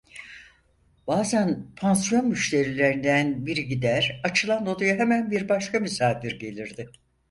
[1.07, 6.89] Bazan pansiyon müşterilerinden biri gider, açılan odaya hemen bir başka misafir gelirdi.